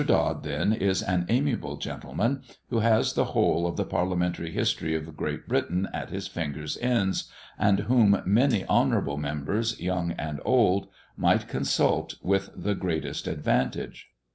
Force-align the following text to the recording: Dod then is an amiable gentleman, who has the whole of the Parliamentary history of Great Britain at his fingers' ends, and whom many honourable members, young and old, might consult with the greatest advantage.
Dod 0.03 0.41
then 0.43 0.73
is 0.73 1.03
an 1.03 1.27
amiable 1.29 1.77
gentleman, 1.77 2.41
who 2.71 2.79
has 2.79 3.13
the 3.13 3.25
whole 3.37 3.67
of 3.67 3.77
the 3.77 3.85
Parliamentary 3.85 4.49
history 4.49 4.95
of 4.95 5.15
Great 5.15 5.47
Britain 5.47 5.87
at 5.93 6.09
his 6.09 6.25
fingers' 6.27 6.75
ends, 6.79 7.31
and 7.59 7.81
whom 7.81 8.19
many 8.25 8.65
honourable 8.65 9.17
members, 9.17 9.79
young 9.79 10.13
and 10.13 10.39
old, 10.43 10.87
might 11.15 11.47
consult 11.47 12.15
with 12.23 12.49
the 12.57 12.73
greatest 12.73 13.27
advantage. 13.27 14.07